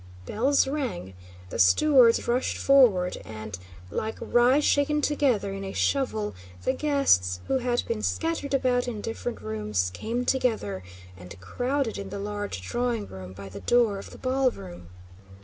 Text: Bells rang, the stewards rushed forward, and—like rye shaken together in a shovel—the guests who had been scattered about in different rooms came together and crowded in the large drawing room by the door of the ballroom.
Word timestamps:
Bells 0.25 0.65
rang, 0.67 1.13
the 1.51 1.59
stewards 1.59 2.27
rushed 2.27 2.57
forward, 2.57 3.19
and—like 3.23 4.17
rye 4.19 4.59
shaken 4.59 4.99
together 4.99 5.53
in 5.53 5.63
a 5.63 5.73
shovel—the 5.73 6.73
guests 6.73 7.39
who 7.47 7.59
had 7.59 7.83
been 7.87 8.01
scattered 8.01 8.55
about 8.55 8.87
in 8.87 8.99
different 8.99 9.41
rooms 9.43 9.91
came 9.93 10.25
together 10.25 10.81
and 11.15 11.39
crowded 11.39 11.99
in 11.99 12.09
the 12.09 12.17
large 12.17 12.63
drawing 12.63 13.05
room 13.05 13.33
by 13.33 13.47
the 13.47 13.59
door 13.61 13.99
of 13.99 14.09
the 14.09 14.17
ballroom. 14.17 14.89